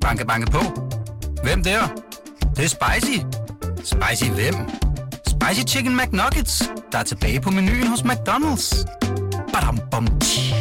[0.00, 0.58] Banke, banke på.
[1.42, 1.80] Hvem der?
[2.40, 3.18] Det, det er spicy.
[3.76, 4.54] Spicy hvem?
[5.26, 8.84] Spicy Chicken McNuggets, der er tilbage på menuen hos McDonald's.
[9.52, 10.54] Badum, bom, tji.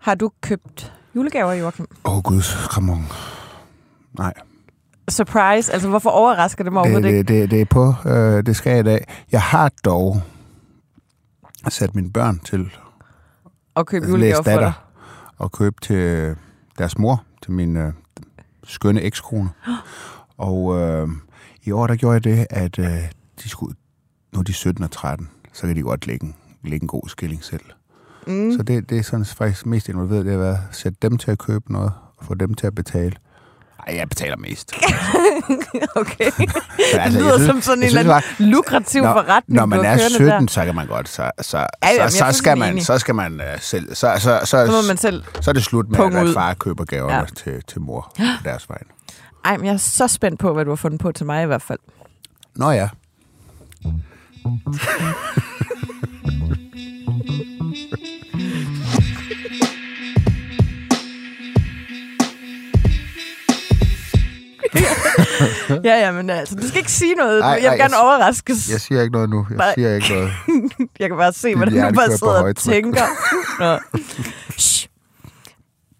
[0.00, 1.86] Har du købt julegaver, Joachim?
[2.04, 3.06] Åh, oh, gud, come on.
[4.18, 4.32] Nej,
[5.08, 7.18] Surprise, altså hvorfor overrasker det mig det, overhovedet ikke?
[7.18, 7.94] det, det, det er på.
[8.06, 9.06] Øh, det skal jeg i dag.
[9.32, 10.22] Jeg har dog
[11.68, 12.70] sat mine børn til
[13.76, 14.72] At købe julegaver læse for dig?
[15.38, 16.36] Og købe til
[16.78, 17.92] deres mor, til min øh,
[18.64, 19.50] skønne ekskone.
[20.36, 21.08] Og øh,
[21.64, 23.12] i år, der gjorde jeg det, at øh,
[23.42, 23.76] de skulle,
[24.32, 26.34] nu er de 17 og 13, så kan de godt lægge en,
[26.64, 27.64] lægge en god skilling selv.
[28.26, 28.52] Mm.
[28.56, 31.30] Så det, det er sådan faktisk mest involveret, det har været at sætte dem til
[31.30, 33.16] at købe noget, og få dem til at betale.
[33.86, 34.72] Ej, jeg betaler mest.
[35.96, 36.30] okay.
[36.38, 39.66] Men Det altså, jeg lyder synes- som sådan en eller anden lukrativ Når- forretning, Når
[39.66, 40.46] man er kørende 17, der.
[40.48, 43.14] så kan man godt, så, så, Ja, jamen, er så, så, skal man, så skal
[43.14, 45.24] man uh, selv, så, så, så, Så må man selv...
[45.40, 47.18] så er det slut med, at, at far køber gaverne Ja.
[47.18, 47.24] ja.
[47.36, 48.78] til, til mor på deres vej.
[49.44, 51.46] Ej, men jeg er så spændt på, hvad du har fundet på til mig i
[51.46, 51.78] hvert fald.
[52.56, 52.88] Nå ja.
[65.84, 67.40] ja, ja, men altså, du skal ikke sige noget.
[67.42, 68.70] Ej, jeg vil ej, gerne jeg- overraskes.
[68.70, 69.46] Jeg siger ikke noget nu.
[69.50, 69.74] Jeg Nej.
[69.74, 70.32] siger ikke noget.
[71.00, 73.04] Jeg kan bare se, hvordan du bare sidder og tænker.
[73.62, 73.78] Nå.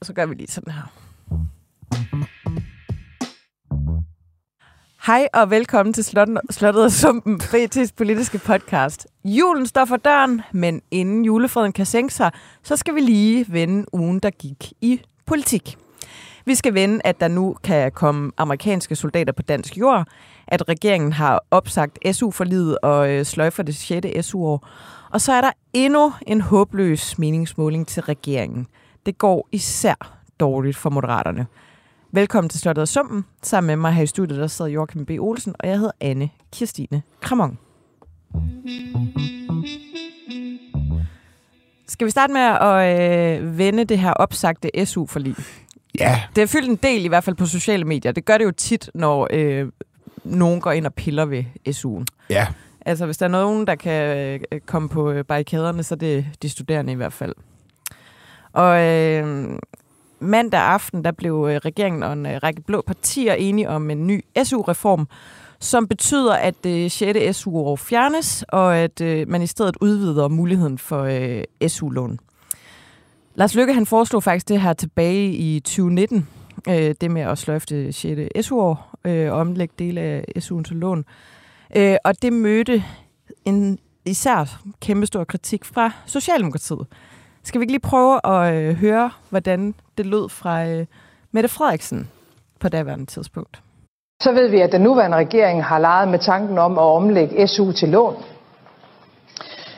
[0.02, 0.83] Så gør vi lige sådan her.
[5.06, 9.06] Hej og velkommen til Slottet, Slottet og Sumpen, BT's politiske podcast.
[9.25, 12.30] Julen står for døren, men inden julefreden kan sænke sig,
[12.62, 15.77] så skal vi lige vende ugen, der gik i politik.
[16.46, 20.08] Vi skal vende, at der nu kan komme amerikanske soldater på dansk jord,
[20.46, 24.06] at regeringen har opsagt SU-forlidet og øh, sløjfer det 6.
[24.26, 24.68] SU-år.
[25.10, 28.66] Og så er der endnu en håbløs meningsmåling til regeringen.
[29.06, 31.46] Det går især dårligt for moderaterne.
[32.12, 33.24] Velkommen til Slottet og Summen.
[33.42, 35.10] Sammen med mig her i studiet, der sidder Joachim B.
[35.10, 37.58] Olsen, og jeg hedder Anne Kirstine Kramon.
[41.88, 45.36] Skal vi starte med at øh, vende det her opsagte SU-forlig?
[46.00, 48.12] Ja, Det har fyldt en del, i hvert fald på sociale medier.
[48.12, 49.68] Det gør det jo tit, når øh,
[50.24, 52.05] nogen går ind og piller ved SU'en.
[52.30, 52.46] ja.
[52.86, 54.16] Altså, hvis der er nogen, der kan
[54.52, 57.34] øh, komme på øh, barrikaderne, så er det de studerende i hvert fald.
[58.52, 59.48] Og øh,
[60.20, 64.06] mandag aften, der blev øh, regeringen og en øh, række blå partier enige om en
[64.06, 65.08] ny SU-reform,
[65.60, 67.36] som betyder, at det 6.
[67.36, 72.18] SU-år fjernes, og at øh, man i stedet udvider muligheden for øh, SU-lån.
[73.36, 76.28] Lars Lykke han foreslog faktisk det her tilbage i 2019,
[76.68, 78.46] øh, det med at sløjfe 6.
[78.46, 81.05] SU-år øh, og omlægge dele af SU'en til lån.
[81.77, 82.83] Øh, og det mødte
[83.45, 86.86] en især kæmpestor kritik fra Socialdemokratiet.
[87.42, 90.86] Skal vi ikke lige prøve at øh, høre, hvordan det lød fra øh,
[91.33, 92.08] Mette Frederiksen
[92.61, 93.62] på daværende tidspunkt?
[94.22, 97.72] Så ved vi, at den nuværende regering har leget med tanken om at omlægge SU
[97.72, 98.14] til lån.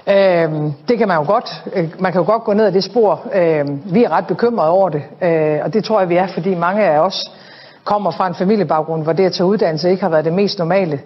[0.09, 0.53] Øh,
[0.89, 1.63] det kan man jo godt.
[1.75, 3.21] Øh, man kan jo godt gå ned ad det spor.
[3.35, 6.55] Øh, vi er ret bekymrede over det, øh, og det tror jeg, vi er, fordi
[6.55, 7.31] mange af os
[7.85, 11.01] kommer fra en familiebaggrund, hvor det at tage uddannelse ikke har været det mest normale.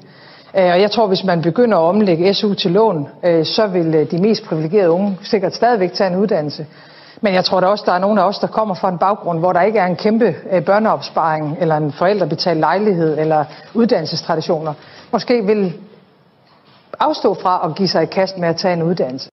[0.58, 4.10] Øh, og jeg tror, hvis man begynder at omlægge SU til lån, øh, så vil
[4.10, 6.66] de mest privilegerede unge sikkert stadigvæk tage en uddannelse.
[7.20, 9.38] Men jeg tror da også, der er nogle af os, der kommer fra en baggrund,
[9.38, 10.34] hvor der ikke er en kæmpe
[10.66, 13.44] børneopsparing, eller en forældrebetalt lejlighed, eller
[13.74, 14.74] uddannelsestraditioner.
[15.12, 15.74] Måske vil
[17.00, 19.30] afstå fra at give sig i kast med at tage en uddannelse.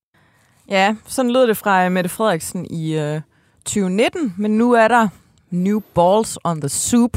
[0.68, 3.20] Ja, sådan lød det fra øh, Mette Frederiksen i øh,
[3.64, 5.08] 2019, men nu er der
[5.50, 7.12] new balls on the soup.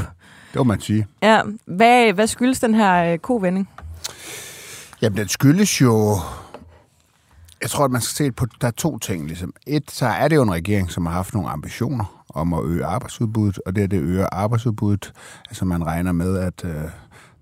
[0.52, 1.06] Det må man sige.
[1.22, 3.68] Ja, hvad, hvad skyldes den her øh, kovending?
[5.02, 6.18] Jamen, den skyldes jo...
[7.62, 9.26] Jeg tror, at man skal se på, der er to ting.
[9.26, 9.54] Ligesom.
[9.66, 12.84] Et, så er det jo en regering, som har haft nogle ambitioner om at øge
[12.84, 15.12] arbejdsudbuddet, og det er det øger arbejdsudbuddet.
[15.48, 16.84] Altså, man regner med, at øh,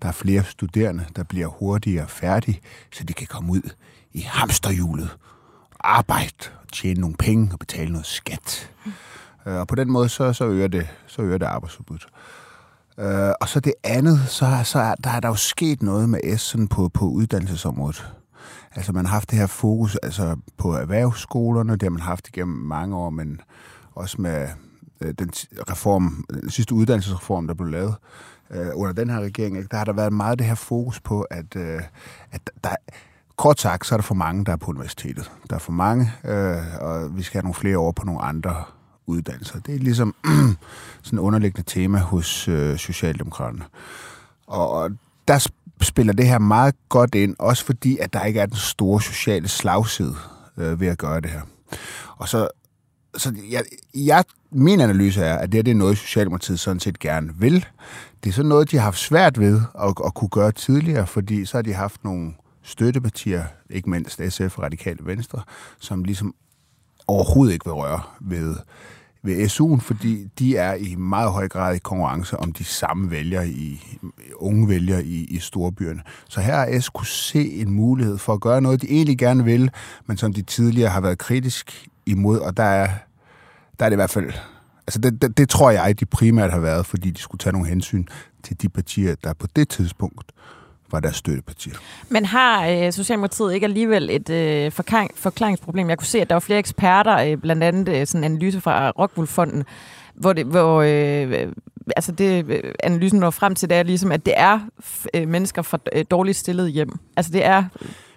[0.02, 2.60] der er flere studerende, der bliver hurtigere færdige,
[2.92, 3.70] så de kan komme ud
[4.12, 5.16] i hamsterhjulet,
[5.80, 8.70] arbejde, og tjene nogle penge og betale noget skat.
[9.46, 12.06] Øh, Og på den måde, så, så, øger, det, så øger det arbejdsudbuddet.
[12.98, 16.38] Øh, og så det andet, så, så er, der er der jo sket noget med
[16.38, 18.12] S sådan på, på uddannelsesområdet.
[18.74, 22.56] Altså man har haft det her fokus altså på erhvervsskolerne, det har man haft igennem
[22.56, 23.40] mange år, men
[23.94, 24.48] også med
[25.00, 25.30] øh, den
[25.70, 27.94] reform, den sidste uddannelsesreform, der blev lavet
[28.50, 29.68] øh, under den her regering, ikke?
[29.70, 31.80] der har der været meget det her fokus på, at, øh,
[32.32, 32.70] at der,
[33.36, 35.30] kort sagt, så er der for mange, der er på universitetet.
[35.50, 38.64] Der er for mange, øh, og vi skal have nogle flere over på nogle andre
[39.06, 39.60] uddannelser.
[39.60, 40.14] Det er ligesom
[41.02, 43.64] sådan et underliggende tema hos øh, Socialdemokraterne.
[44.46, 44.90] Og, og
[45.28, 45.48] der
[45.80, 49.48] spiller det her meget godt ind, også fordi, at der ikke er den store sociale
[49.48, 50.14] slagside
[50.56, 51.42] øh, ved at gøre det her.
[52.16, 52.48] Og så
[53.16, 53.64] så jeg,
[53.94, 57.66] jeg, min analyse er, at det, her, det er noget, Socialdemokratiet sådan set gerne vil.
[58.24, 61.44] Det er sådan noget, de har haft svært ved at, at kunne gøre tidligere, fordi
[61.44, 65.42] så har de haft nogle støttepartier, ikke mindst SF og Radikale Venstre,
[65.78, 66.34] som ligesom
[67.08, 68.56] overhovedet ikke vil røre ved,
[69.22, 73.48] ved SU'en, fordi de er i meget høj grad i konkurrence om de samme vælgere
[73.48, 73.80] i
[74.36, 76.02] unge vælgere i, i storbyerne.
[76.28, 79.44] Så her har S kunne se en mulighed for at gøre noget, de egentlig gerne
[79.44, 79.70] vil,
[80.06, 82.88] men som de tidligere har været kritisk imod, og der er,
[83.78, 84.32] der er det i hvert fald...
[84.86, 87.68] Altså det, det, det tror jeg, de primært har været, fordi de skulle tage nogle
[87.68, 88.06] hensyn
[88.42, 90.32] til de partier, der på det tidspunkt
[90.92, 91.74] var deres støttepartier.
[92.08, 95.88] Men har øh, Socialdemokratiet ikke alligevel et øh, forklaring, forklaringsproblem?
[95.88, 98.60] Jeg kunne se, at der var flere eksperter, øh, blandt andet øh, sådan en analyse
[98.60, 99.64] fra Rockwool-fonden,
[100.14, 101.52] hvor, det, hvor øh,
[101.96, 104.60] altså det, øh, analysen når frem til, det er ligesom, at det er
[105.14, 106.98] øh, mennesker fra øh, dårligt stillet hjem.
[107.16, 107.64] Altså det er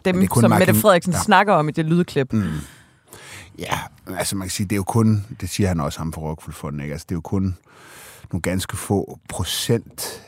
[0.06, 1.20] dem, det er som Mette Frederiksen ja.
[1.20, 2.34] snakker om i det lydklip.
[2.34, 2.44] Mm.
[3.60, 6.22] Ja, altså man kan sige, det er jo kun, det siger han også ham for
[6.22, 6.94] Rockwool-fonden, ikke?
[6.94, 7.58] Altså det er jo kun
[8.32, 10.22] nogle ganske få procent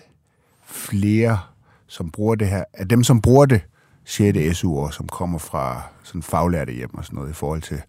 [0.65, 1.39] flere
[1.87, 3.61] som bruger det her, af dem, som bruger det
[4.05, 4.57] 6.
[4.57, 7.81] SU-år, som kommer fra sådan faglærte hjem og sådan noget, i forhold til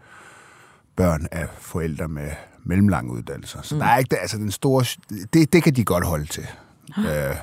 [0.97, 2.31] børn af forældre med
[2.65, 3.63] mellemlange uddannelser.
[3.63, 3.79] Så mm.
[3.79, 4.85] der er ikke, altså den store,
[5.33, 6.47] det, det kan de godt holde til.
[6.99, 7.37] øh,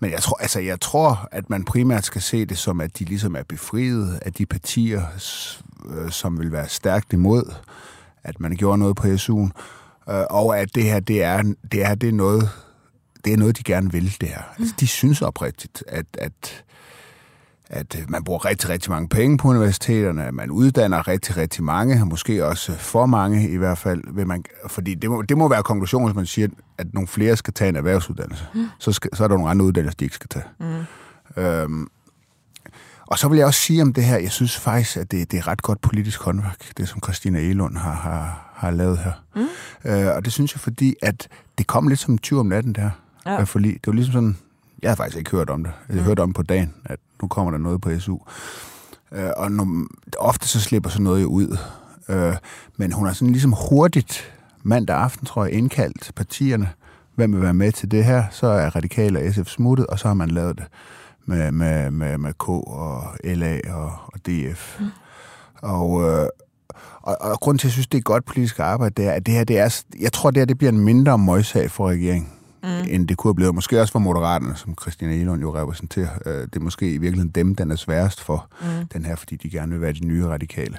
[0.00, 3.04] men jeg tror, altså, jeg tror, at man primært skal se det som, at de
[3.04, 5.02] ligesom er befriet af de partier,
[5.90, 7.54] øh, som vil være stærkt imod,
[8.22, 9.50] at man gjorde noget på SU'en,
[10.12, 11.42] øh, og at det her, det er,
[11.72, 12.50] det er, det er noget,
[13.24, 14.42] det er noget, de gerne vil, det her.
[14.58, 16.64] Altså, de synes oprigtigt, at, at,
[17.68, 22.04] at man bruger rigtig, rigtig mange penge på universiteterne, at man uddanner rigtig, rigtig mange,
[22.04, 24.02] måske også for mange i hvert fald.
[24.14, 26.48] Vil man, fordi det må, det må være konklusionen, hvis man siger,
[26.78, 28.44] at nogle flere skal tage en erhvervsuddannelse.
[28.54, 28.66] Mm.
[28.78, 30.44] Så, skal, så er der nogle andre uddannelser, de ikke skal tage.
[30.60, 31.42] Mm.
[31.42, 31.88] Øhm,
[33.10, 35.38] og så vil jeg også sige om det her, jeg synes faktisk, at det, det
[35.38, 39.12] er ret godt politisk håndværk, det som Christina Elund har, har, har lavet her.
[39.36, 39.90] Mm.
[39.90, 41.28] Øh, og det synes jeg, fordi at
[41.58, 42.90] det kom lidt som en tyv om natten, der
[43.26, 43.42] ja.
[43.42, 43.72] forlig.
[43.72, 44.36] Det var ligesom sådan,
[44.82, 45.72] jeg har faktisk ikke hørt om det.
[45.88, 46.02] Jeg mm.
[46.02, 48.18] hørt om på dagen, at nu kommer der noget på SU.
[49.12, 49.86] Øh, og når,
[50.18, 51.58] ofte så slipper sådan noget jo ud.
[52.08, 52.36] Øh,
[52.76, 56.70] men hun har sådan ligesom hurtigt mandag aften, tror jeg, indkaldt partierne,
[57.14, 58.24] hvem vil være med til det her.
[58.30, 60.66] Så er Radikale og SF smuttet, og så har man lavet det
[61.28, 64.80] med, med, med, med K og LA og, og DF.
[64.80, 64.86] Mm.
[65.62, 66.28] Og, øh,
[67.02, 69.26] og, og grunden til, at jeg synes, det er godt politisk arbejde, det er, at
[69.26, 72.28] det her, det er, jeg tror, det her det bliver en mindre møgssag for regeringen
[72.62, 72.68] mm.
[72.68, 73.54] end det kunne have blevet.
[73.54, 76.08] Måske også for Moderaterne, som Christina Elund jo repræsenterer.
[76.26, 78.86] Øh, det er måske i virkeligheden dem, den er sværest for, mm.
[78.92, 80.78] den her, fordi de gerne vil være de nye radikale.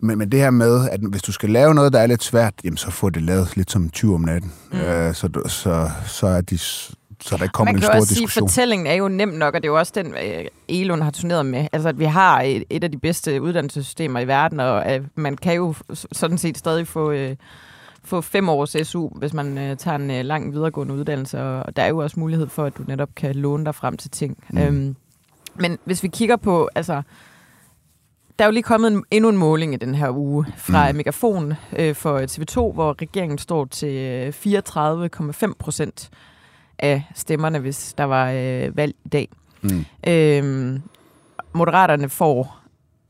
[0.00, 2.54] Men, men det her med, at hvis du skal lave noget, der er lidt svært,
[2.64, 4.52] jamen så få det lavet lidt som en 20 om natten.
[4.72, 4.78] Mm.
[4.78, 6.58] Øh, så, så, så er de
[7.20, 7.92] så der ikke kommer en stor diskussion.
[7.92, 9.92] Man kan også sige, at fortællingen er jo nem nok, og det er jo også
[9.94, 11.68] den, øh, Elon har turneret med.
[11.72, 15.36] Altså, at vi har et, et af de bedste uddannelsessystemer i verden, og at man
[15.36, 15.74] kan jo
[16.12, 17.10] sådan set stadig få...
[17.10, 17.36] Øh,
[18.06, 21.82] få fem års SU, hvis man øh, tager en øh, lang videregående uddannelse, og der
[21.82, 24.44] er jo også mulighed for, at du netop kan låne dig frem til ting.
[24.50, 24.58] Mm.
[24.58, 24.96] Øhm,
[25.54, 27.02] men hvis vi kigger på, altså,
[28.38, 30.96] der er jo lige kommet en, endnu en måling i den her uge fra mm.
[30.96, 36.10] Megafon øh, for TV2, hvor regeringen står til 34,5 procent
[36.78, 39.28] af stemmerne, hvis der var øh, valg i dag.
[39.62, 39.84] Mm.
[40.08, 40.82] Øhm,
[41.52, 42.60] Moderaterne får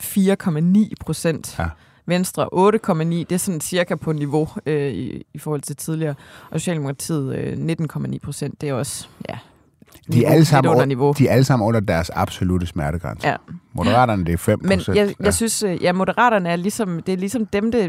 [0.02, 1.58] 4,9 procent.
[1.58, 1.66] Ja.
[2.08, 6.14] Venstre 8,9, det er sådan cirka på niveau øh, i, i forhold til tidligere.
[6.50, 9.38] Og Socialdemokratiet øh, 19,9 procent, det er også, ja,
[10.12, 11.14] de er, alle sammen under niveau.
[11.18, 13.28] de er alle sammen under deres absolute smertegrænse.
[13.28, 13.36] Ja.
[13.72, 15.30] Moderaterne, det er 5 Men jeg, jeg ja.
[15.30, 17.88] synes, øh, ja, Moderaterne er ligesom, det er ligesom dem, der,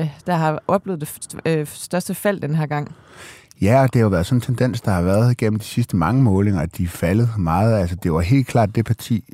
[0.00, 2.94] øh, der har oplevet det øh, største fald den her gang.
[3.60, 6.22] Ja, det har jo været sådan en tendens, der har været gennem de sidste mange
[6.22, 7.80] målinger, at de er faldet meget.
[7.80, 9.24] Altså, det var helt klart det parti,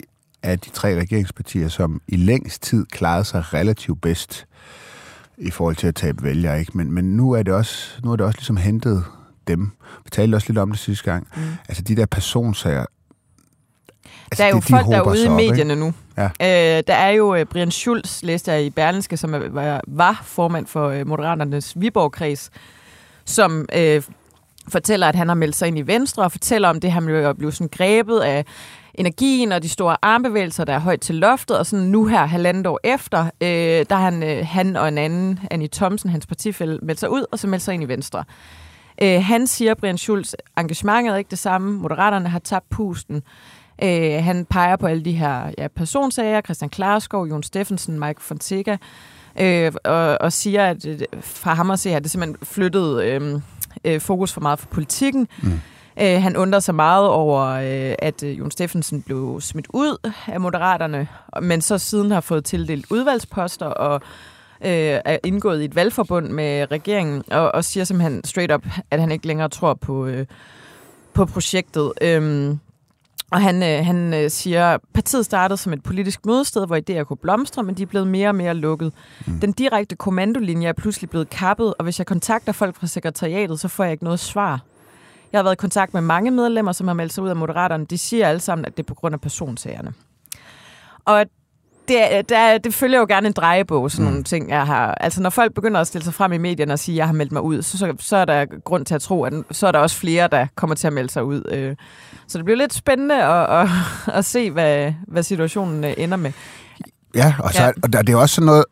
[0.43, 4.47] af de tre regeringspartier, som i længst tid klarede sig relativt bedst
[5.39, 6.61] i forhold til at tabe vælgere.
[6.61, 6.73] Ikke?
[6.75, 9.05] Men, men nu, er det også, nu er det også ligesom hentet
[9.49, 9.71] dem.
[10.05, 11.27] Vi talte også lidt om det sidste gang.
[11.37, 11.43] Mm.
[11.69, 12.85] Altså de der personsager,
[14.31, 15.75] Altså, der er jo det, folk, de der er ude i medierne ikke?
[15.75, 15.93] nu.
[16.17, 16.25] Ja.
[16.79, 20.67] Øh, der er jo uh, Brian Schulz, læste jeg i Berlinske, som var, var formand
[20.67, 22.51] for uh, Moderaternes Viborg-kreds,
[23.25, 24.03] som øh,
[24.69, 27.35] fortæller, at han har meldt sig ind i Venstre, og fortæller om det, han blev,
[27.35, 28.45] blev sådan grebet af
[28.95, 32.67] energien og de store armbevægelser, der er højt til loftet, og sådan nu her, halvandet
[32.67, 37.01] år efter, øh, der han, øh, han og en anden, Annie Thomsen, hans partifælde, meldt
[37.01, 38.25] sig ud, og så meldt sig ind i Venstre.
[39.03, 43.23] Øh, han siger, Brian Schulz, engagementet er ikke det samme, moderaterne har tabt pusten.
[43.83, 48.77] Øh, han peger på alle de her ja, personsager, Christian Klarskov, Jon Steffensen, Mike Fonseca,
[49.41, 53.41] øh, og, og siger, at øh, fra ham at se, har det simpelthen flyttet øh,
[53.85, 55.29] øh, fokus for meget for politikken.
[55.43, 55.61] Mm.
[56.01, 60.41] Øh, han undrer sig meget over, øh, at øh, Jon Steffensen blev smidt ud af
[60.41, 61.09] Moderaterne,
[61.43, 64.01] men så siden har fået tildelt udvalgsposter, og
[64.61, 69.01] øh, er indgået i et valgforbund med regeringen, og, og siger simpelthen straight up, at
[69.01, 70.27] han ikke længere tror på, øh,
[71.13, 71.93] på projektet.
[72.01, 72.59] Øhm,
[73.35, 77.17] og han, øh, han øh, siger, partiet startede som et politisk mødested, hvor idéer kunne
[77.17, 78.93] blomstre, men de er blevet mere og mere lukket.
[79.27, 79.41] Mm.
[79.41, 83.69] Den direkte kommandolinje er pludselig blevet kappet, og hvis jeg kontakter folk fra sekretariatet, så
[83.69, 84.61] får jeg ikke noget svar.
[85.33, 87.85] Jeg har været i kontakt med mange medlemmer, som har meldt sig ud af Moderaterne.
[87.85, 89.93] De siger alle sammen, at det er på grund af personsagerne.
[91.05, 91.25] Og
[91.89, 94.11] det, der, det følger jo gerne en drejebog, sådan mm.
[94.11, 94.95] nogle ting, jeg har.
[94.95, 97.13] Altså, når folk begynder at stille sig frem i medierne og sige, at jeg har
[97.13, 99.73] meldt mig ud, så, så, så er der grund til at tro, at så er
[99.73, 101.43] der også flere, der kommer til at melde sig ud.
[101.51, 101.77] Øh.
[102.27, 103.69] Så det bliver lidt spændende at, at,
[104.19, 106.33] at se, hvad, hvad situationen øh, ender med.
[107.15, 107.71] Ja, og, så, ja.
[107.83, 108.65] og der, det er også sådan noget,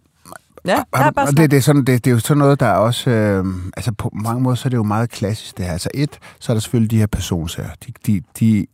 [0.65, 2.67] Ja, ja bare og det, det, er sådan, det, det er jo sådan noget, der
[2.67, 3.11] er også...
[3.11, 3.45] Øh,
[3.77, 5.73] altså på mange måder, så er det jo meget klassisk det her.
[5.73, 7.69] Altså et, så er der selvfølgelig de her personsager.
[7.87, 8.67] De, de, de,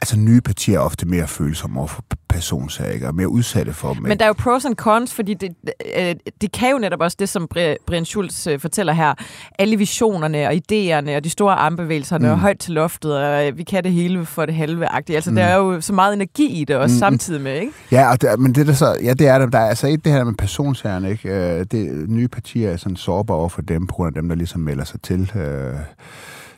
[0.00, 2.04] altså nye partier er ofte mere følsomme over for
[2.36, 3.08] personsager, ikke?
[3.08, 4.02] og mere udsatte for dem.
[4.02, 5.54] Men der er jo pros and cons, fordi det,
[5.98, 7.48] øh, det kan jo netop også det, som
[7.86, 9.14] Brian Schulz øh, fortæller her.
[9.58, 12.32] Alle visionerne og idéerne og de store armbevægelserne mm.
[12.32, 15.14] og højt til loftet, og øh, vi kan det hele for det halve -agtigt.
[15.14, 15.36] Altså, mm.
[15.36, 16.98] der er jo så meget energi i det også mm.
[16.98, 17.72] samtidig med, ikke?
[17.92, 19.46] Ja, og det, men det der så, ja, det er der.
[19.46, 21.64] Der er altså et det her med personsagerne, ikke?
[21.64, 24.60] Det, nye partier er sådan sårbare over for dem, på grund af dem, der ligesom
[24.60, 25.32] melder sig til.
[25.34, 25.74] Øh,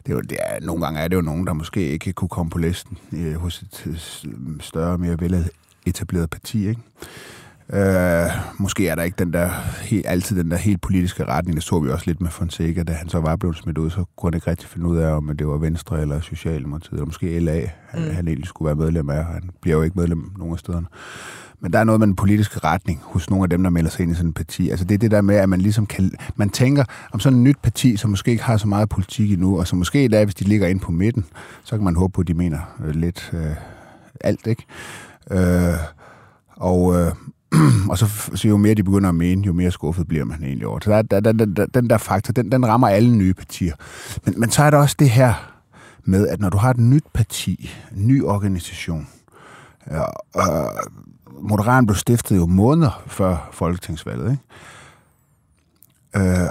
[0.09, 2.29] det er jo, det er, nogle gange er det jo nogen, der måske ikke kunne
[2.29, 5.17] komme på listen øh, hos et større, mere
[5.85, 6.69] veletableret parti.
[6.69, 6.81] Ikke?
[7.73, 9.51] Øh, måske er der ikke den der,
[9.83, 11.57] helt, altid den der helt politiske retning.
[11.57, 14.05] Det så vi også lidt med Fonseca, da han så var blevet smidt ud, så
[14.17, 17.41] kunne han ikke rigtig finde ud af, om det var Venstre eller Socialdemokratiet, eller måske
[17.41, 18.15] LA, han, mm.
[18.15, 19.25] han egentlig skulle være medlem af.
[19.25, 20.87] Han bliver jo ikke medlem nogen af stederne.
[21.61, 24.03] Men der er noget med den politiske retning hos nogle af dem, der melder sig
[24.03, 24.71] ind i sådan et parti.
[24.71, 26.11] Altså det er det der med, at man ligesom kan...
[26.37, 29.59] Man tænker om sådan et nyt parti, som måske ikke har så meget politik endnu,
[29.59, 31.25] og som måske er, hvis de ligger inde på midten,
[31.65, 33.57] så kan man håbe på, at de mener øh, lidt øh,
[34.21, 34.65] alt, ikke?
[35.31, 35.75] Øh,
[36.57, 37.01] og...
[37.01, 37.13] Øh,
[37.91, 40.67] og så, så jo mere de begynder at mene, jo mere skuffet bliver man egentlig
[40.67, 40.79] over.
[40.83, 43.75] Så der, der, der, der, den der faktor, den, den rammer alle nye partier.
[44.25, 45.55] Men, men så er der også det her
[46.05, 49.09] med, at når du har et nyt parti, en ny organisation,
[49.91, 50.05] ja, øh,
[50.37, 50.69] øh
[51.41, 54.43] Moderaterne blev stiftet jo måneder før folketingsvalget, ikke?
[56.19, 56.49] Øh,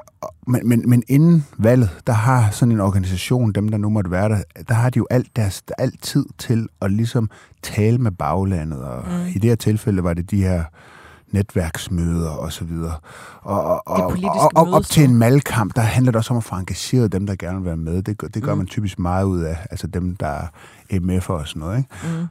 [0.47, 4.29] men, men, men inden valget, der har sådan en organisation, dem der nu måtte være
[4.29, 7.29] der, der har de jo alt deres alt tid til at ligesom
[7.61, 9.27] tale med baglandet, og mm.
[9.27, 10.63] i det her tilfælde var det de her
[11.31, 12.95] netværksmøder og så videre.
[13.41, 16.43] Og, og, og, og, og op til en malkamp, der handler det også om at
[16.43, 18.01] få engageret dem, der gerne vil være med.
[18.01, 18.57] Det, det gør mm.
[18.57, 20.47] man typisk meget ud af, altså dem, der er
[20.93, 21.77] MF'er og sådan noget.
[21.77, 21.89] Ikke?
[22.03, 22.27] Mm.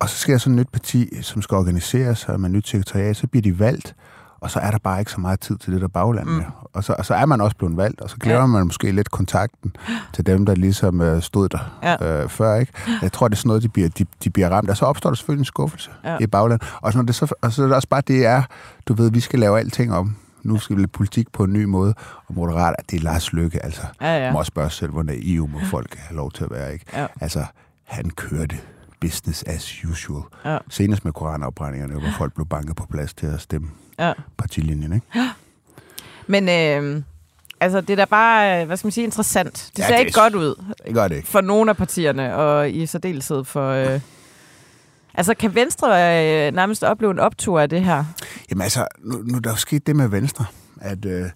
[0.00, 3.26] Og så sker sådan et nyt parti, som skal organisere sig med nyt sekretariat, så
[3.26, 3.94] bliver de valgt,
[4.40, 6.42] og så er der bare ikke så meget tid til det der bagland mm.
[6.72, 8.46] Og, så, og så er man også blevet valgt, og så glemmer ja.
[8.46, 9.76] man måske lidt kontakten
[10.12, 12.22] til dem, der ligesom øh, stod der ja.
[12.22, 12.54] øh, før.
[12.54, 12.72] Ikke?
[13.02, 14.70] Jeg tror, det er sådan noget, de bliver, de, de bliver ramt.
[14.70, 16.16] Og så opstår der selvfølgelig en skuffelse ja.
[16.20, 16.60] i bagland.
[16.80, 18.42] Og så, når det så, og så er det også bare, det er,
[18.88, 20.16] du ved, vi skal lave alting om.
[20.42, 21.94] Nu skal vi lave politik på en ny måde.
[22.26, 23.82] Og moderat, det er Lars Lykke, altså.
[24.00, 24.32] Ja, ja.
[24.32, 26.84] Må også spørge selv, hvor naiv må folk have lov til at være, ikke?
[26.94, 27.06] Ja.
[27.20, 27.44] Altså,
[27.84, 28.56] han kørte
[29.00, 30.22] business as usual.
[30.44, 30.58] Ja.
[30.68, 33.68] Senest med koranafbrændingerne, hvor folk blev banket på plads til at stemme
[33.98, 34.12] ja.
[34.38, 34.92] partilinjen.
[34.92, 35.06] Ikke?
[35.14, 35.30] Ja.
[36.26, 37.02] Men øh,
[37.60, 39.70] altså, det er da bare, hvad skal man sige, interessant.
[39.76, 40.54] Det ja, ser det ikke godt ud
[40.86, 41.28] det gør det ikke.
[41.28, 43.70] for nogle af partierne, og i særdeleshed for...
[43.70, 44.00] Øh,
[45.14, 48.04] altså, kan Venstre øh, nærmest opleve en optur af det her?
[48.50, 50.44] Jamen altså, nu, nu der er jo sket det med Venstre,
[50.80, 51.04] at...
[51.04, 51.30] Øh,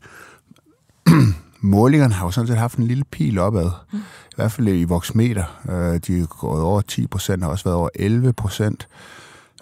[1.63, 3.71] målingerne har jo sådan set haft en lille pil opad.
[3.93, 3.99] Mm.
[3.99, 5.45] I hvert fald i voksmeter.
[5.69, 8.89] Øh, de er gået over 10 procent, har også været over 11 procent.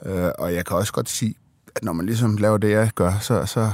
[0.06, 1.34] Øh, og jeg kan også godt sige,
[1.82, 3.70] når man ligesom laver det, jeg gør, så, så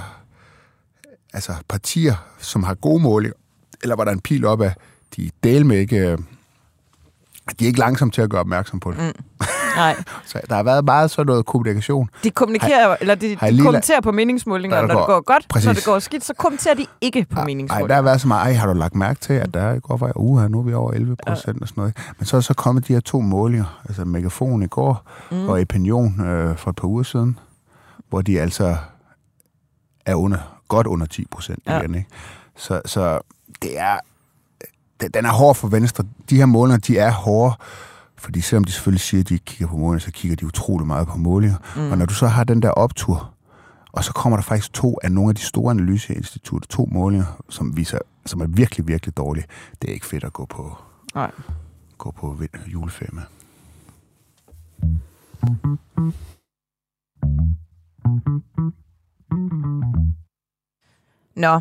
[1.33, 3.37] altså partier, som har gode målinger,
[3.83, 4.71] eller hvor der er en pil opad,
[5.17, 5.97] de del med ikke...
[5.97, 6.19] Øh,
[7.61, 8.99] de er ikke langsomme til at gøre opmærksom på det.
[8.99, 9.47] Mm.
[9.76, 9.97] Nej.
[10.25, 12.11] så der har været meget sådan noget kommunikation.
[12.25, 15.47] De kommunikerer, har, eller de, de kommenterer på meningsmålinger, når, når det går godt.
[15.49, 15.67] Præcis.
[15.67, 17.79] Når det går skidt, så kommenterer de ikke på meningsmålinger.
[17.79, 19.97] Nej, der har været så meget, ej, har du lagt mærke til, at der går
[19.97, 21.97] for her, nu er vi over 11 procent og sådan noget.
[22.19, 25.49] Men så er så kommet de her to målinger, altså Megafon i går mm.
[25.49, 27.38] og Opinion øh, for et par uger siden,
[28.09, 28.77] hvor de altså
[30.07, 31.81] er under, godt under 10 procent ja.
[31.81, 31.95] igen.
[31.95, 32.09] Ikke?
[32.57, 33.21] Så, så
[33.63, 33.99] det er,
[35.15, 36.05] den er hård for Venstre.
[36.31, 37.55] De her målinger, de er hårde,
[38.17, 40.87] fordi selvom de selvfølgelig siger, at de ikke kigger på målinger, så kigger de utrolig
[40.87, 41.57] meget på målinger.
[41.77, 41.91] Mm.
[41.91, 43.33] Og når du så har den der optur,
[43.93, 47.77] og så kommer der faktisk to af nogle af de store analyseinstitutter, to målinger, som
[47.77, 49.45] viser, som er virkelig, virkelig dårlige.
[49.83, 50.77] Det er ikke fedt at gå på,
[51.15, 51.31] Nej.
[51.99, 53.23] Gå på juleferie med.
[61.37, 61.61] Nå,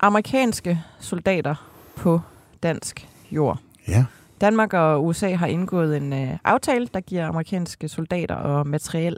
[0.00, 2.20] amerikanske soldater på
[2.62, 3.58] dansk jord.
[3.88, 4.04] Ja.
[4.40, 9.16] Danmark og USA har indgået en øh, aftale, der giver amerikanske soldater og materiel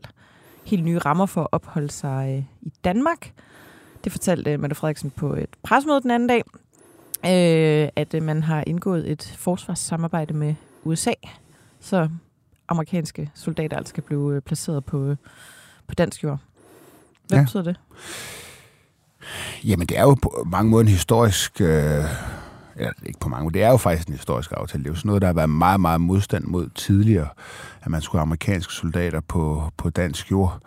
[0.65, 3.33] helt nye rammer for at opholde sig øh, i Danmark.
[4.05, 6.43] Det fortalte Mette Frederiksen på et presmøde den anden dag,
[7.25, 11.13] øh, at øh, man har indgået et forsvarssamarbejde med USA,
[11.81, 12.09] så
[12.69, 15.17] amerikanske soldater altså skal blive øh, placeret på, øh,
[15.89, 16.39] på dansk jord.
[17.29, 17.45] Hvad Ja.
[17.45, 17.77] betyder det?
[19.65, 21.61] Jamen, det er jo på mange måder en historisk...
[21.61, 22.05] Øh,
[22.79, 24.85] eller ikke på mange måder, det er jo faktisk en historisk aftale.
[24.85, 27.29] Det er jo sådan noget, der har været meget, meget modstand mod tidligere,
[27.83, 30.59] at man skulle have amerikanske soldater på, på dansk jord.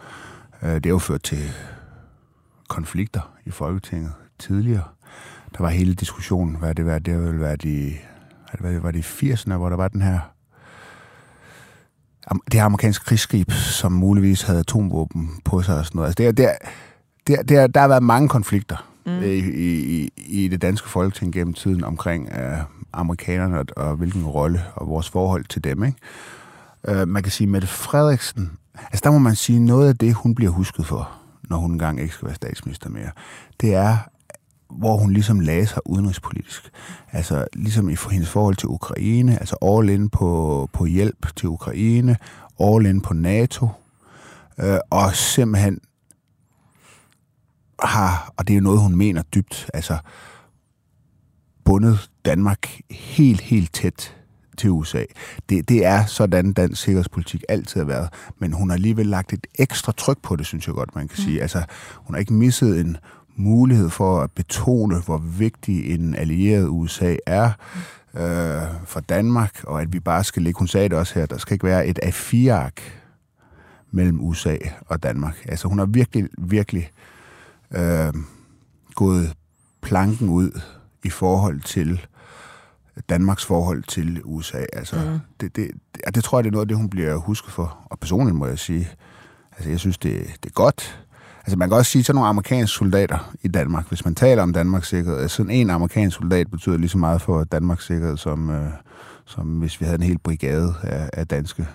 [0.63, 1.51] Øh, det har jo ført til
[2.67, 4.83] konflikter i Folketinget tidligere.
[5.57, 7.97] Der var hele diskussionen, hvad det var, det vel været i,
[8.59, 10.19] hvad det var, var det i 80'erne, hvor der var den her
[12.45, 16.07] det her amerikanske krigsskib, som muligvis havde atomvåben på sig og sådan noget.
[16.07, 16.57] Altså det, er- det, er-
[17.27, 19.11] det, er- det, er- der har været mange konflikter mm.
[19.23, 22.57] i, i, i det danske folketing gennem tiden omkring øh,
[22.93, 25.83] amerikanerne og, og hvilken rolle og vores forhold til dem.
[25.83, 25.97] Ikke?
[26.87, 30.35] Øh, man kan sige, Mette Frederiksen, altså der må man sige, noget af det, hun
[30.35, 31.09] bliver husket for,
[31.43, 33.09] når hun engang ikke skal være statsminister mere,
[33.61, 33.97] det er,
[34.69, 36.69] hvor hun ligesom lagde sig udenrigspolitisk.
[37.11, 41.49] Altså ligesom i for hendes forhold til Ukraine, altså all in på, på hjælp til
[41.49, 42.17] Ukraine,
[42.59, 43.67] all in på NATO,
[44.59, 45.79] øh, og simpelthen
[47.83, 49.97] har, og det er jo noget, hun mener dybt, altså
[51.65, 54.15] bundet Danmark helt, helt tæt
[54.57, 55.03] til USA.
[55.49, 58.09] Det, det er sådan, dansk sikkerhedspolitik altid har været.
[58.39, 61.15] Men hun har alligevel lagt et ekstra tryk på det, synes jeg godt, man kan
[61.19, 61.23] mm.
[61.23, 61.41] sige.
[61.41, 61.63] Altså,
[61.95, 62.97] hun har ikke misset en
[63.39, 67.51] mulighed for at betone, hvor vigtig en allieret USA er
[68.13, 71.37] øh, for Danmark, og at vi bare skal ligge, hun sagde det også her, der
[71.37, 73.01] skal ikke være et A4-ark
[73.91, 75.45] mellem USA og Danmark.
[75.45, 76.91] Altså, hun har virkelig, virkelig
[77.71, 78.13] øh,
[78.95, 79.33] gået
[79.81, 80.61] planken ud
[81.03, 82.05] i forhold til
[83.09, 84.65] Danmarks forhold til USA.
[84.73, 85.19] Altså, mm.
[85.41, 87.77] det, det, det, det tror jeg, det er noget af det, hun bliver husket for.
[87.85, 88.89] Og personligt må jeg sige,
[89.51, 91.05] altså jeg synes, det, det er godt.
[91.39, 94.53] Altså man kan også sige, sådan nogle amerikanske soldater i Danmark, hvis man taler om
[94.53, 98.49] Danmarks sikkerhed, altså sådan en amerikansk soldat betyder lige så meget for Danmarks sikkerhed, som,
[98.49, 98.69] øh,
[99.25, 101.67] som hvis vi havde en hel brigade af, af danske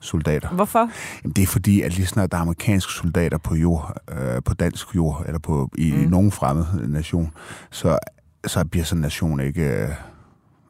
[0.00, 0.48] soldater.
[0.48, 0.90] Hvorfor?
[1.22, 4.54] Jamen, det er fordi, at lige snart der er amerikanske soldater på jord, øh, på
[4.54, 6.02] dansk jord, eller på, i, mm.
[6.02, 7.32] i nogen fremmed nation,
[7.70, 7.98] så,
[8.46, 9.82] så bliver sådan en nation ikke...
[9.82, 9.88] Øh,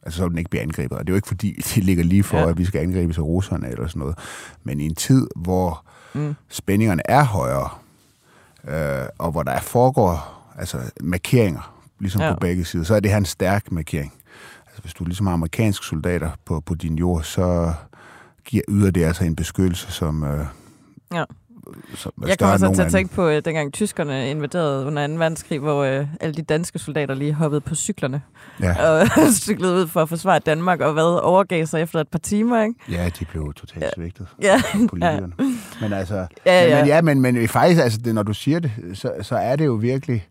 [0.03, 0.99] altså så den ikke blive angrebet.
[0.99, 2.49] Og det er jo ikke fordi, det ligger lige for, ja.
[2.49, 4.19] at vi skal angribes af russerne eller sådan noget.
[4.65, 6.35] Men i en tid, hvor mm.
[6.49, 7.69] spændingerne er højere,
[8.69, 12.33] øh, og hvor der er foregår altså markeringer, ligesom ja.
[12.33, 14.13] på begge sider, så er det her en stærk markering.
[14.67, 17.73] Altså hvis du ligesom har amerikanske soldater på, på din jord, så
[18.45, 20.47] giver, yder det altså en beskyttelse, som, øh,
[21.13, 21.25] Ja.
[21.95, 25.13] Som er Jeg kommer så til at tænke på, øh, dengang tyskerne invaderede under 2.
[25.13, 28.23] verdenskrig, hvor øh, alle de danske soldater lige hoppede på cyklerne
[28.63, 28.91] Ja.
[29.01, 32.63] og cyklede ud for at forsvare Danmark, og hvad overgav sig efter et par timer,
[32.63, 32.75] ikke?
[32.91, 34.27] Ja, de blev totalt svigtet.
[34.43, 35.33] Ja, politikerne.
[35.81, 36.75] Men altså, Ja, ja, ja.
[36.75, 37.03] Men, men, ja,
[37.33, 40.29] men, men faktisk, altså, det, når du siger det, så, så er det jo virkelig,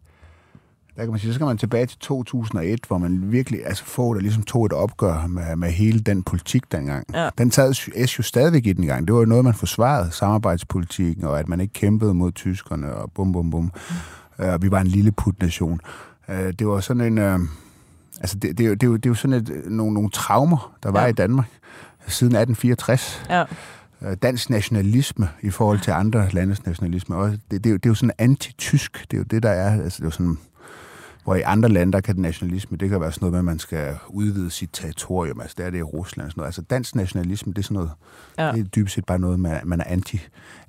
[0.99, 4.13] der kan man sige, så skal man tilbage til 2001, hvor man virkelig, altså få
[4.13, 7.05] der ligesom tog et opgør med, med hele den politik dengang.
[7.13, 7.29] Ja.
[7.37, 7.73] Den sad
[8.07, 9.07] S jo stadigvæk i den gang.
[9.07, 13.11] Det var jo noget, man forsvarede, samarbejdspolitikken, og at man ikke kæmpede mod tyskerne, og
[13.11, 13.63] bum, bum, bum.
[13.63, 13.71] Mm.
[14.45, 15.79] Og vi var en lille putnation.
[16.29, 17.17] Øh, Det var sådan en...
[17.17, 17.39] øh,
[18.21, 19.93] Altså, det, det, er jo- det, er jo- det er jo sådan et, øh, nogle,
[19.93, 21.07] nogle traumer, der var Ja.
[21.07, 21.45] i Danmark
[22.07, 23.43] siden 1864 Ja.
[24.01, 27.15] øh, dansk nationalisme i forhold til andre landes nationalisme.
[27.15, 29.05] Og det, det, er jo, det er jo sådan anti-tysk.
[29.11, 29.81] Det er jo det, der er.
[29.83, 30.37] Altså, det er jo sådan,
[31.29, 33.59] hvor i andre lande, der kan nationalisme, det kan være sådan noget med, at man
[33.59, 35.41] skal udvide sit territorium.
[35.41, 36.47] Altså, der er det i Rusland og sådan noget.
[36.47, 37.91] Altså, dansk nationalisme, det er sådan noget,
[38.37, 38.51] Ja.
[38.51, 40.21] det er dybest set bare noget, man, man er anti,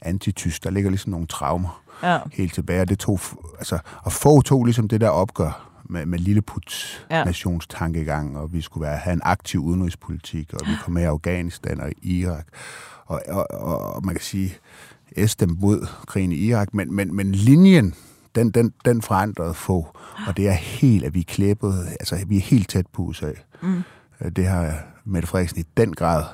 [0.02, 0.64] anti-tysk.
[0.64, 2.18] Der ligger ligesom nogle traumer Ja.
[2.32, 2.80] helt tilbage.
[2.80, 3.20] Og det tog,
[3.58, 7.24] altså, og få tog ligesom det der opgør med, med Lilleputs ja.
[7.24, 11.80] nationstankegang, og vi skulle være, have en aktiv udenrigspolitik, og vi kom med i Afghanistan
[11.80, 12.46] og Irak.
[13.06, 14.54] Og, og, og, og man kan sige,
[15.26, 17.94] S dem mod krigen i Irak, men, men, men linjen,
[18.34, 19.86] den, den, den forandrede få,
[20.26, 23.32] og det er helt, at vi er klæbet, altså vi er helt tæt på USA.
[23.62, 23.82] Mm.
[24.36, 26.24] Det har Mette Frederiksen i den grad,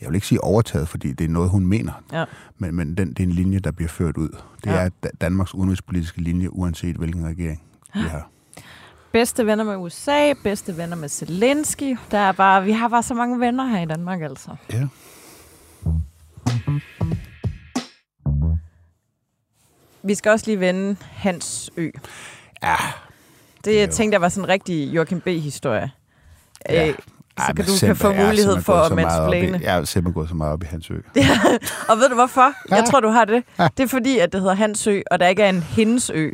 [0.00, 2.24] jeg vil ikke sige overtaget, fordi det er noget, hun mener, Ja.
[2.58, 4.28] men, men den, det er en linje, der bliver ført ud.
[4.64, 4.76] Det Ja.
[4.76, 7.62] er Da- Danmarks udenrigspolitiske linje, uanset hvilken regering
[7.94, 8.28] vi har.
[9.12, 11.96] Bedste venner med USA, bedste venner med Zelensky.
[12.10, 14.50] Der er bare, vi har bare så mange venner her i Danmark, altså.
[14.72, 14.88] Ja.
[20.08, 21.90] Vi skal også lige vende Hans Ø.
[22.62, 22.74] Ja,
[23.64, 25.90] Det jeg tænkte jeg var sådan en rigtig Joachim B-historie.
[26.68, 26.88] Ja.
[26.88, 29.60] Øh, så Ej, kan du kan få er mulighed simpelthen for at mansplane.
[29.62, 30.94] Jeg er simpelthen gået så meget op i hans ø.
[31.90, 32.52] Og ved du hvorfor?
[32.70, 33.44] Jeg tror, du har det.
[33.76, 36.30] Det er fordi, at det hedder Hans Ø, og der ikke er en hendes ø.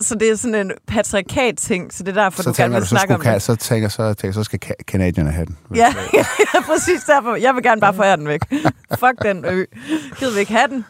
[0.00, 2.86] så det er sådan en patriarkat-ting, så det er derfor, Så du gerne vil du,
[2.86, 3.42] snakke om det.
[3.42, 5.58] så tænker så, tænker, så skal ka- kanadierne have den.
[5.76, 6.24] Ja, ja,
[6.72, 7.34] præcis derfor.
[7.36, 8.40] Jeg vil gerne bare forære den væk.
[8.98, 9.64] Fuck den ø.
[10.18, 10.84] Gider vi ikke have den?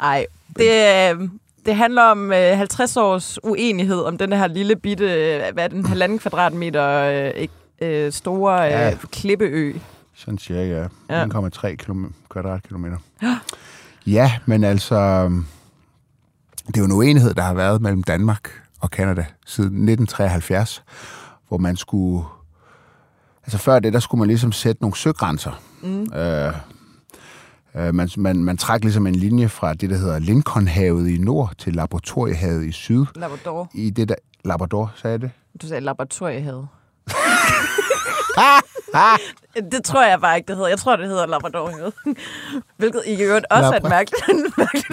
[0.00, 0.26] Ej,
[0.58, 0.70] det,
[1.20, 1.28] øh,
[1.66, 5.68] det handler om øh, 50 års uenighed om den her lille bitte, øh, hvad er
[5.68, 8.94] den, halvanden kvadratmeter øh, ikke, øh, store øh, Ja.
[9.12, 9.72] klippeø.
[10.14, 11.20] Sådan cirka, ja.
[11.20, 11.26] Ja.
[11.26, 12.96] 1,3 km, kvadratkilometer.
[14.06, 15.46] Ja, men altså, øhm,
[16.66, 20.82] det er jo en uenighed, der har været mellem Danmark og Kanada siden 1973,
[21.48, 22.24] hvor man skulle,
[23.44, 25.62] altså før det, der skulle man ligesom sætte nogle søgrænser.
[25.82, 26.02] Mm.
[26.14, 26.52] Øh, øh,
[27.74, 31.72] man, man, man trak ligesom en linje fra det, der hedder Lincolnhavet i nord til
[31.74, 33.04] Laboratoriehavet i syd.
[33.16, 33.70] Labrador.
[33.74, 35.30] I det der, Labrador, sagde jeg det?
[35.62, 36.68] Du sagde laboratoriehavet.
[39.72, 40.68] det tror jeg bare ikke, det hedder.
[40.68, 41.92] Jeg tror, det hedder Labradorhavet.
[42.76, 44.26] Hvilket i øvrigt også er et Labra- mærkeligt,
[44.58, 44.88] mærkeligt.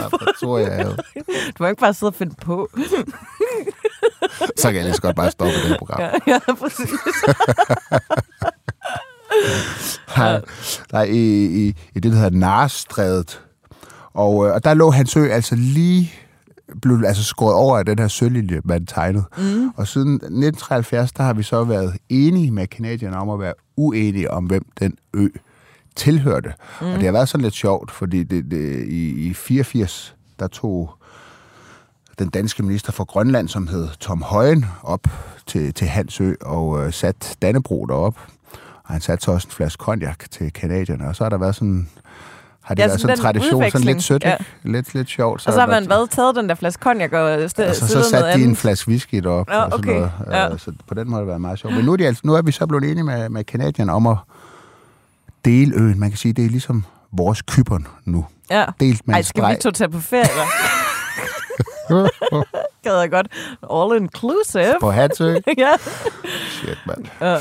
[1.57, 2.69] Du må ikke bare sidde og finde på.
[4.57, 5.99] Så kan jeg lige så godt bare stoppe det program.
[5.99, 6.89] Ja, ja præcis.
[10.17, 10.41] Nej,
[10.91, 13.41] nej i, i, i det, der hedder Narstrædet.
[14.13, 16.13] Og, øh, og der lå hans ø altså lige
[16.81, 19.23] blev altså skåret over af den her sølvlinje, man tegnede.
[19.37, 19.69] Mm.
[19.75, 24.31] Og siden 1973, der har vi så været enige med kanadierne om at være uenige
[24.31, 25.27] om, hvem den ø
[25.95, 26.53] tilhørte.
[26.81, 26.87] Mm.
[26.87, 30.93] Og det har været sådan lidt sjovt, fordi det, det, i, i 84, der tog
[32.19, 35.07] den danske minister for Grønland, som hed Tom Højen, op
[35.45, 38.19] til, til Hans Ø og øh, sat Dannebro derop.
[38.87, 41.07] Og han satte så også en flaske cognac til kanadierne.
[41.07, 41.89] Og så har der været sådan...
[42.61, 43.85] Har det Ja, ja, været sådan sådan en tradition, sådan udveksling.
[43.85, 44.29] lidt sødt, Ja.
[44.29, 44.37] ja.
[44.63, 45.47] lidt, lidt sjovt.
[45.47, 48.03] Og så har man været- hvad, taget den der flaske cognac og st- Altså, så
[48.09, 48.57] satte de en andet.
[48.57, 49.49] flaske whisky derop.
[49.49, 49.93] Ja, og sådan okay.
[49.99, 50.11] noget.
[50.27, 50.53] Ja.
[50.53, 51.75] Øh, Så på den måde har det været meget sjovt.
[51.75, 54.07] Men nu er, de, altså, nu er vi så blevet enige med, med kanadierne om
[54.07, 54.17] at
[55.45, 55.99] dele øen.
[55.99, 58.25] Man kan sige, det er ligesom vores kyberen nu.
[58.49, 58.65] Ja.
[58.79, 60.27] Delt med Ej, en skal vi to tage på ferie?
[62.83, 63.27] Gad jeg godt.
[63.73, 64.75] All inclusive.
[64.79, 65.35] På Hatsø.
[65.57, 65.71] ja.
[66.49, 67.05] Shit, mand.
[67.21, 67.37] Ja.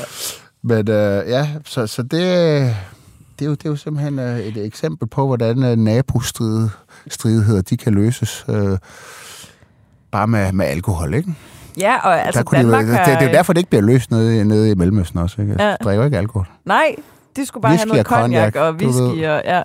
[0.63, 4.65] Men øh, ja, så, så det, det, er jo, det er jo simpelthen øh, et
[4.65, 8.77] eksempel på, hvordan øh, nabostridigheder, de kan løses øh,
[10.11, 11.33] bare med, med alkohol, ikke?
[11.79, 13.03] ja, og altså Der kunne de, Danmark det, har...
[13.05, 15.51] det, er jo derfor, det ikke bliver løst nede, nede i Mellemøsten også, ikke?
[15.53, 15.75] Altså, Ja.
[15.75, 16.47] drikker ikke alkohol.
[16.65, 16.95] Nej,
[17.35, 19.25] de skulle bare Whisky have noget cognac og whisky.
[19.27, 19.61] Og, ja.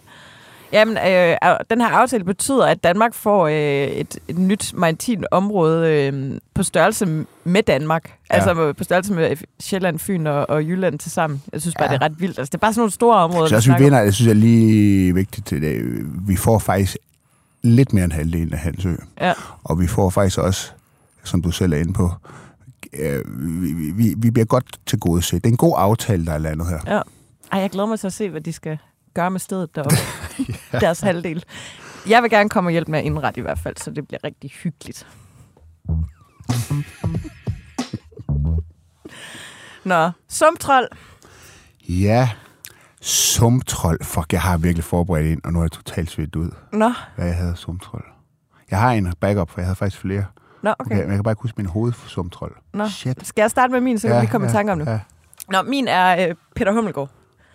[0.72, 1.36] Jamen, øh,
[1.70, 3.54] den her aftale betyder, at Danmark får øh,
[3.88, 8.12] et, et nyt maritimt område øh, på størrelse med Danmark.
[8.30, 8.34] Ja.
[8.34, 11.42] Altså på størrelse med Sjælland, Fyn og, og Jylland til sammen.
[11.52, 11.94] Jeg synes bare, Ja.
[11.96, 12.38] det er ret vildt.
[12.38, 13.48] Altså, det er bare sådan nogle store områder.
[13.48, 15.50] Så også, vi vinder, det synes jeg er lige vigtigt.
[15.50, 15.82] Det,
[16.28, 16.96] vi får faktisk
[17.62, 18.94] lidt mere end halvdelen af Hansø.
[19.20, 19.32] Ja.
[19.64, 20.70] Og vi får faktisk også,
[21.24, 22.10] som du selv er inde på,
[22.98, 23.20] øh,
[23.62, 25.44] vi, vi, vi bliver godt til gode set.
[25.44, 26.94] Det er en god aftale, der er landet her.
[26.96, 27.00] Ja.
[27.52, 28.78] Ej, jeg glæder mig til at se, hvad de skal
[29.14, 29.96] gøre med stedet deroppe.
[30.72, 30.78] ja.
[30.78, 31.44] Deres halvdel.
[32.08, 34.24] Jeg vil gerne komme og hjælpe med at indrette i hvert fald, så det bliver
[34.24, 35.06] rigtig hyggeligt.
[39.84, 40.88] Nå, sumtrol.
[41.88, 42.30] Ja,
[43.00, 43.98] sumtrol.
[44.04, 47.26] Fuck, jeg har virkelig forberedt en, og nu er jeg totalt svedt ud, Nå, hvad
[47.26, 48.04] jeg havde af sumtrol.
[48.70, 50.24] Jeg har en backup, for jeg havde faktisk flere.
[50.62, 50.90] Nå Okay.
[50.90, 51.00] okay.
[51.00, 52.56] Men jeg kan bare ikke huske min hoved for sumtrol.
[52.74, 52.88] Nå.
[52.88, 53.26] Shit.
[53.26, 54.86] Skal jeg starte med min, så kan ja, vi komme i tanke om det?
[54.86, 55.00] Ja.
[55.48, 57.10] Nå, min er øh, Peter Hummelgaard.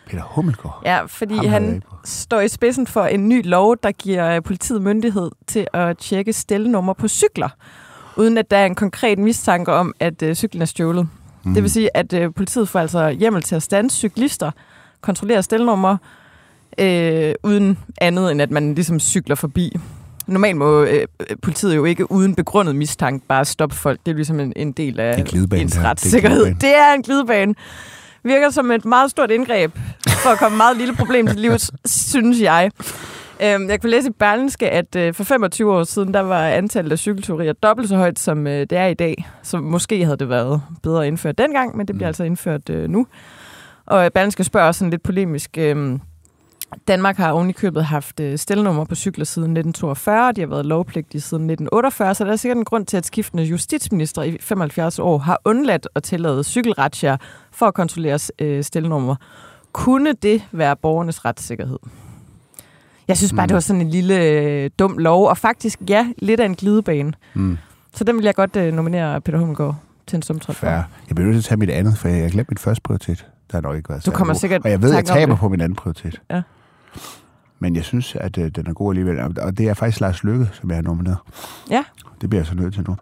[0.10, 0.82] Peter Hummelgaard.
[0.86, 4.82] Ja, fordi Ham han står i spidsen for en ny lov, der giver øh, politiet
[4.82, 7.50] myndighed til at tjekke stelnummer på cykler,
[8.16, 11.08] uden at der er en konkret mistanke om, at øh, cyklen er stjålet.
[11.44, 11.54] Mm.
[11.54, 14.52] Det vil sige, at øh, politiet får altså hjemmel til at stande cyklister,
[15.02, 15.98] kontrollere stelnummer,
[16.78, 19.76] øh, uden andet end at man ligesom cykler forbi.
[20.28, 21.08] Normalt må øh,
[21.42, 24.00] politiet jo ikke uden begrundet mistanke bare stoppe folk.
[24.06, 26.46] Det er ligesom en, en del af en ens er retssikkerhed.
[26.46, 27.56] Det er en glidebane.
[28.28, 29.72] Virker som et meget stort indgreb
[30.08, 32.72] for at komme et meget lille problem til livs, synes jeg.
[33.44, 36.92] Øhm, Jeg kunne læse i Berlinske, at øh, for 25 år siden, der var antallet
[36.92, 39.28] af cykelteorier dobbelt så højt, som øh, det er i dag.
[39.44, 42.10] Så måske havde det været bedre at indføre dengang, men det bliver Mm.
[42.10, 43.08] altså indført øh, nu.
[43.86, 45.58] Og øh, Berlinske spørger også sådan lidt polemisk.
[45.58, 46.00] Øh,
[46.88, 50.66] Danmark har oven i købet haft øh, stelnummer på cykler siden 1942, de har været
[50.66, 55.00] lovpligtige siden 1948, så der er sikkert en grund til, at skiftende justitsminister i 75
[55.00, 57.18] år har undladt at tillade cykelretsjer
[57.52, 59.16] for at kontrollere øh, stelnummer.
[59.72, 61.78] Kunne det være borgernes retssikkerhed?
[63.08, 63.48] Jeg synes bare, Mm.
[63.48, 67.14] det var sådan en lille øh, dum lov, og faktisk, ja, lidt af en glidebane.
[67.34, 67.58] Mm.
[67.94, 69.76] Så den vil jeg godt øh, nominere Peter Hummelgaard
[70.08, 70.66] til en sumtrop for.
[70.68, 70.72] Fair.
[71.08, 73.26] Jeg bliver nødt til at tage mit andet, for jeg har glemt min første prioritet.
[73.52, 74.40] Der har nok ikke været Du kommer god.
[74.40, 76.22] sikkert Og jeg ved, jeg taber på min anden prioritet.
[76.32, 76.42] Ja.
[77.60, 79.20] Men jeg synes, at øh, den er god alligevel.
[79.42, 81.18] Og- det er faktisk Lars Lykke, som jeg har nomineret.
[81.70, 81.84] Ja.
[82.22, 82.96] Det bliver jeg så nødt til nu.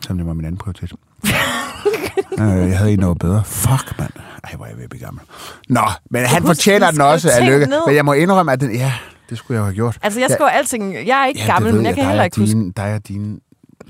[0.00, 0.92] Selvom det var min anden prioritet.
[2.40, 3.44] øh, jeg havde der var bedre.
[3.44, 4.10] Fuck, mand.
[4.44, 5.22] Ej, hvor er jeg ved at blive gammel.
[5.68, 7.66] Nå, men han Husk, fortjener den også af Lykke.
[7.66, 7.80] ned.
[7.86, 8.74] Men jeg må indrømme, at den...
[8.74, 8.92] Ja,
[9.30, 9.98] det skulle jeg jo have gjort.
[10.02, 10.94] Altså, jeg skriver alting.
[10.94, 12.52] Jeg er ikke Ja, gammel, men jeg kan dig heller ikke huske.
[12.54, 13.38] dine, dig og dine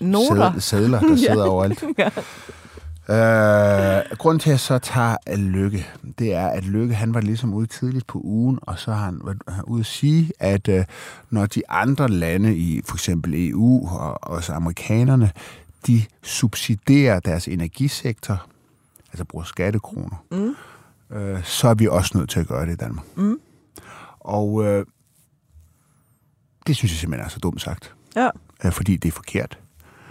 [0.00, 0.52] Noter.
[0.52, 1.84] sæd- sædler, der sidder overalt.
[1.98, 2.08] Ja.
[3.08, 5.86] Øh, grunden til, at jeg så tager Lykke,
[6.18, 9.20] det er, at Lykke, han var ligesom ude tidligt på ugen, og så har han
[9.24, 10.84] været ude at sige, at øh,
[11.30, 15.32] når de andre lande i for eksempel EU og også amerikanerne,
[15.86, 18.46] de subsidierer deres energisektor,
[19.12, 20.54] altså bruger skattekroner, mm.
[21.16, 23.06] øh, så er vi også nødt til at gøre det i Danmark.
[23.16, 23.38] Mm.
[24.20, 24.86] Og øh,
[26.66, 28.28] det synes jeg simpelthen er så dumt sagt, Ja.
[28.64, 29.58] øh, fordi det er forkert.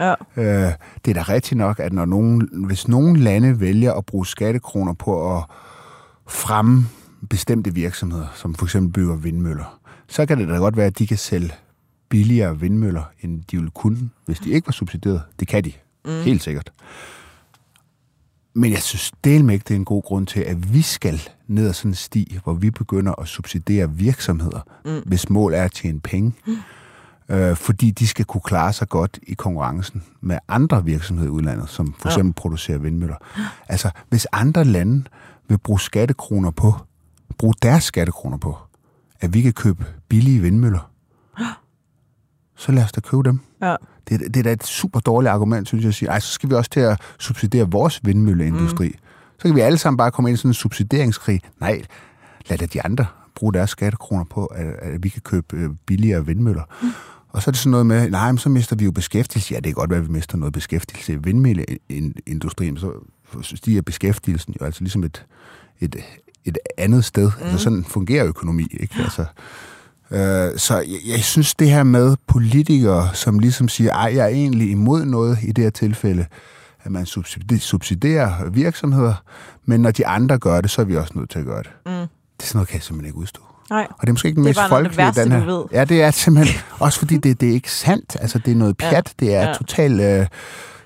[0.00, 0.14] Ja.
[0.36, 0.72] Øh,
[1.04, 4.92] det er da rigtigt nok, at når nogen, hvis nogle lande vælger at bruge skattekroner
[4.92, 5.44] på at
[6.26, 6.86] fremme
[7.30, 11.06] bestemte virksomheder, som for eksempel bygger vindmøller, så kan det da godt være, at de
[11.06, 11.50] kan sælge
[12.08, 15.22] billigere vindmøller, end de ville kunne, hvis de ikke var subsidieret.
[15.40, 15.72] Det kan de,
[16.04, 16.10] mm.
[16.10, 16.72] helt sikkert.
[18.54, 21.68] Men jeg synes del ikke, det er en god grund til, at vi skal ned
[21.68, 25.02] ad sådan en sti, hvor vi begynder at subsidiere virksomheder, mm.
[25.06, 26.32] hvis mål er at tjene penge.
[26.46, 26.56] Mm
[27.28, 31.68] øh, fordi de skal kunne klare sig godt i konkurrencen med andre virksomheder i udlandet,
[31.68, 32.40] som for eksempel ja.
[32.40, 33.16] producerer vindmøller.
[33.68, 35.04] Altså, hvis andre lande
[35.48, 36.74] vil bruge skattekroner på,
[37.38, 38.58] bruge deres skattekroner på,
[39.20, 40.90] at vi kan købe billige vindmøller,
[42.56, 43.40] så lad os da købe dem.
[43.62, 43.76] Ja.
[44.08, 46.50] Det, det er da et super dårligt argument, synes jeg, at sige, Ej, så skal
[46.50, 48.88] vi også til at subsidiere vores vindmølleindustri.
[48.88, 48.98] Mm.
[49.38, 51.40] Så kan vi alle sammen bare komme ind i sådan en subsidieringskrig.
[51.60, 51.82] Nej,
[52.48, 56.26] lad da de andre bruge deres skattekroner på, at, at vi kan købe øh, billigere
[56.26, 56.62] vindmøller.
[56.82, 56.88] Mm.
[57.34, 59.54] Og så er det sådan noget med, nej, men så mister vi jo beskæftigelse.
[59.54, 62.90] Ja, det kan godt være, at vi mister noget beskæftigelse i vindmølleindustrien, så
[63.42, 65.26] stiger beskæftigelsen jo altså ligesom et,
[65.80, 65.96] et,
[66.44, 67.30] et andet sted.
[67.38, 67.44] Mm.
[67.44, 68.94] Altså sådan fungerer økonomi, ikke?
[68.98, 69.24] Altså,
[70.10, 74.28] øh, så jeg, jeg synes, det her med politikere, som ligesom siger, ej, jeg er
[74.28, 76.26] egentlig imod noget i det her tilfælde,
[76.82, 79.14] at man subsidier- subsidierer virksomheder,
[79.64, 81.70] men når de andre gør det, så er vi også nødt til at gøre det.
[81.86, 81.92] Mm.
[81.92, 83.40] Det er sådan noget, kan jeg simpelthen ikke udstå.
[83.70, 83.86] Nej.
[83.90, 85.44] Og det er måske ikke den mest folkelige, den her.
[85.44, 85.64] ved.
[85.72, 88.16] Ja, det er simpelthen også fordi, det, det er ikke sandt.
[88.20, 88.92] Altså, det er noget pjat.
[89.20, 89.26] Ja.
[89.26, 89.52] Det er Ja.
[89.54, 90.00] totalt...
[90.00, 90.26] Øh,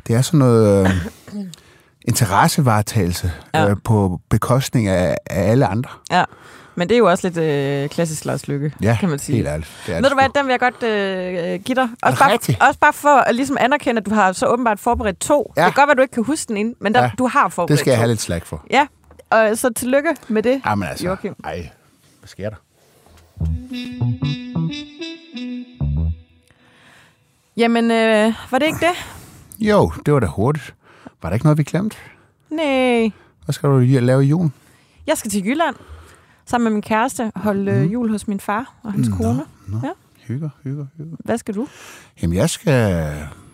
[0.06, 0.90] det er sådan noget øh,
[2.08, 3.70] interessevaretagelse Ja.
[3.70, 5.90] øh, på bekostning af, af alle andre.
[6.10, 6.24] Ja.
[6.74, 9.36] Men det er jo også lidt øh, klassisk Lars Lykke, Ja, kan man sige.
[9.36, 9.70] helt ærligt.
[9.86, 11.88] Det er Ved du hvad, den vil jeg godt øh, give dig.
[12.02, 15.20] Også det bare, også bare for at ligesom anerkende, at du har så åbenbart forberedt
[15.20, 15.52] to.
[15.56, 15.64] Ja.
[15.64, 17.10] Det kan godt være, at du ikke kan huske den ind, men der, Ja.
[17.18, 18.00] du har forberedt Det skal jeg to.
[18.00, 18.64] have lidt slag for.
[18.70, 18.86] Ja,
[19.30, 20.60] og så tillykke med det.
[20.66, 21.34] Jamen altså, Joachim.
[21.44, 21.68] ej,
[22.20, 22.56] hvad sker der?
[27.56, 28.94] Jamen, øh, var det ikke det?
[29.68, 30.74] Jo, det var da hurtigt.
[31.22, 31.96] Var der ikke noget, vi glemte?
[32.50, 33.10] Nej.
[33.44, 34.52] Hvad skal du lave i julen?
[35.06, 35.76] Jeg skal til Jylland
[36.46, 37.92] sammen med min kæreste holde mm.
[37.92, 39.42] jul hos min far og hans kone.
[39.66, 39.90] Nå, Ja.
[40.26, 41.16] hygger, hygger, hygger.
[41.24, 41.66] Hvad skal du?
[42.22, 42.72] Jamen, jeg skal,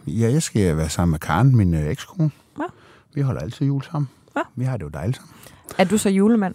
[0.06, 2.30] ja, jeg skal være sammen med Karen, min øh, ekskone.
[2.58, 2.64] Ja.
[3.14, 4.08] Vi holder altid jul sammen.
[4.36, 4.40] Ja.
[4.56, 5.34] Vi har det jo dejligt sammen.
[5.78, 6.54] Er du så julemand?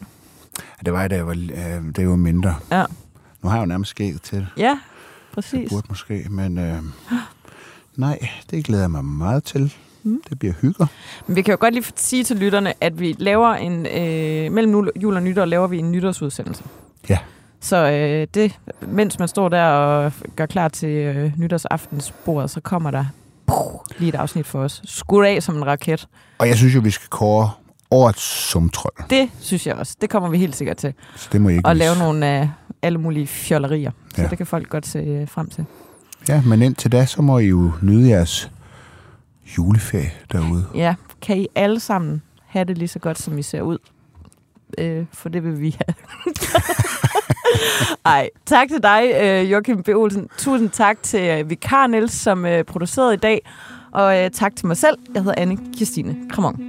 [0.59, 2.55] Ja, Det var jeg, da jeg var, øh, jeg var mindre.
[2.71, 2.85] Ja.
[3.43, 4.47] Nu har jeg jo nærmest skægget til det.
[4.57, 4.79] Ja,
[5.33, 5.69] præcis.
[5.69, 6.81] Burde måske, men øh,
[7.95, 9.73] nej, det glæder jeg mig meget til.
[10.03, 10.21] Mm.
[10.29, 10.85] Det bliver hygger.
[11.27, 14.89] Men vi kan jo godt lige sige til lytterne, at vi laver en, øh, mellem
[15.01, 16.63] jul og nytår, laver vi en nytårsudsendelse.
[17.09, 17.17] Ja.
[17.61, 22.91] Så øh, det, mens man står der og gør klar til øh, nytårsaftensbordet, så kommer
[22.91, 23.05] der
[23.47, 24.81] puh, lige et afsnit for os.
[24.85, 26.07] Skudt af som en raket.
[26.37, 27.49] Og jeg synes jo, vi skal kåre
[27.91, 28.91] årets sumtrøl.
[29.09, 29.95] Det synes jeg også.
[30.01, 30.93] Det kommer vi helt sikkert til.
[31.15, 32.47] Så det må I ikke Og lave nogle øh,
[32.81, 33.91] alle mulige fjollerier.
[34.15, 34.27] Så Ja.
[34.27, 35.65] det kan folk godt se øh, frem til.
[36.29, 38.51] Ja, men indtil da, så må I jo nyde jeres
[39.57, 40.65] juleferie derude.
[40.75, 43.77] Ja, kan I alle sammen have det lige så godt, som I ser ud?
[44.77, 45.95] Øh, for det vil vi have.
[48.05, 49.87] Ej, tak til dig, øh, Joachim B.
[49.89, 50.27] Olsen.
[50.37, 53.41] Tusind tak til øh, Vikar Niels, som øh, producerede i dag.
[53.91, 54.95] Og øh, tak til mig selv.
[55.13, 56.68] Jeg hedder Anne Kirstine Kramon.